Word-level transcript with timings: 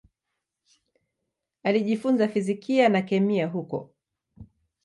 Alijifunza 1.63 2.27
fizikia 2.27 2.89
na 2.89 3.01
kemia 3.01 3.47
huko. 3.47 3.93